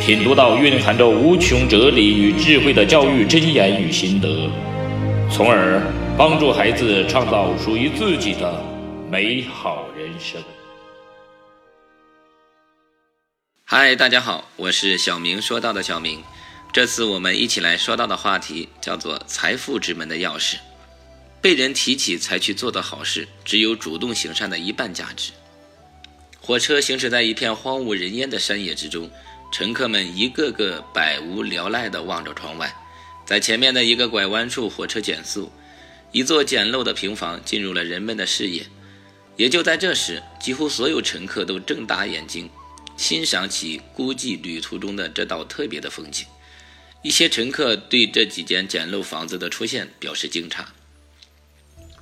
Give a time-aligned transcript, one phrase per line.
[0.00, 4.48] 品读到蕴含着无穷哲理与智慧的教育箴言与心得，
[5.32, 5.82] 从而
[6.16, 8.62] 帮助孩子创造属于自己的
[9.10, 10.40] 美好人生。
[13.64, 16.22] 嗨，大家好，我是小明说到的小明。
[16.72, 20.56] 这次我们一起来说到的话题叫做“财富之门的钥匙”。
[21.40, 25.32] 被人提起才去做的好事，只有主动行善的一半价值。
[26.40, 29.10] 火车行驶在一片荒无人烟的山野之中。
[29.56, 32.76] 乘客们一个个百无聊赖地望着窗外，
[33.24, 35.50] 在前面的一个拐弯处，火车减速，
[36.12, 38.66] 一座简陋的平房进入了人们的视野。
[39.36, 42.50] 也就在这时，几乎所有乘客都睁大眼睛，
[42.98, 46.26] 欣赏起孤寂旅途中的这道特别的风景。
[47.00, 50.66] 一些乘客对这几间简陋房子的出现表示惊诧，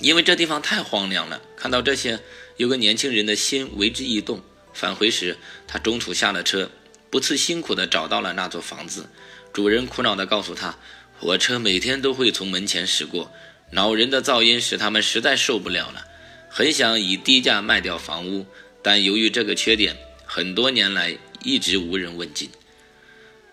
[0.00, 1.40] 因为这地方太荒凉了。
[1.56, 2.18] 看到这些，
[2.56, 4.42] 有个年轻人的心为之一动。
[4.74, 6.68] 返回时，他中途下了车。
[7.10, 9.08] 不辞辛苦地找到了那座房子，
[9.52, 10.76] 主人苦恼地告诉他，
[11.18, 13.32] 火车每天都会从门前驶过，
[13.70, 16.04] 恼人的噪音使他们实在受不了了，
[16.48, 18.46] 很想以低价卖掉房屋，
[18.82, 22.50] 但由于这个缺点，很多年来一直无人问津。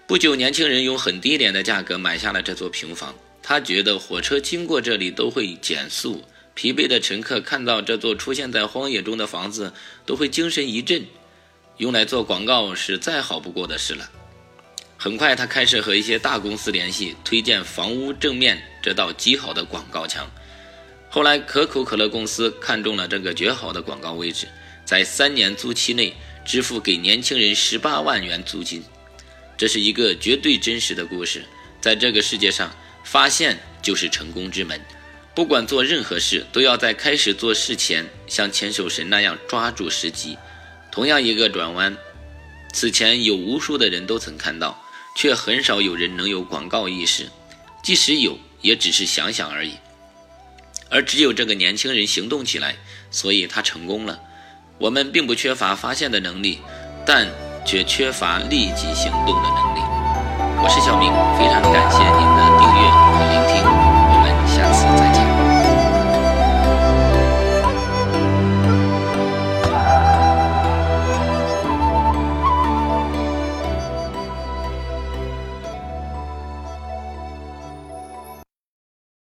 [0.05, 9.71] 不久，年轻人用很低廉的价格买下了这座平房，他觉得火车经过这里都会减速，疲惫的乘客看到这座出现在荒野中的房子，
[10.05, 11.05] 都会精神一振。
[11.77, 14.09] 用来做广告是再好不过的事了。
[14.97, 20.29] 很快，他开始和一些大公司联系，推荐房屋正面这道极好的广告墙。
[21.09, 24.47] 后来，可口可乐公司看中了这个绝好的广告位置，
[24.85, 26.15] 在三年租期内
[26.45, 28.83] 支付给年轻人十八万元租金。
[29.57, 31.43] 这是一个绝对真实的故事。
[31.81, 34.79] 在这个世界上，发现就是成功之门。
[35.35, 40.37] 不管做任何事，都要在开始做事前，像牵手神那样抓住时机。
[40.93, 41.97] 同样一个转弯，
[42.71, 44.79] 此前有无数的人都曾看到，
[45.15, 47.31] 却很少有人能有广告意识，
[47.81, 49.73] 即使有，也只是想想而已。
[50.91, 52.75] 而只有这个年轻人行动起来，
[53.09, 54.19] 所以他成功了。
[54.77, 56.59] 我们并不缺乏发现的能力，
[57.07, 57.27] 但
[57.65, 59.79] 却缺乏立即行动的能力。
[60.61, 62.42] 我是小明，非常感谢您的。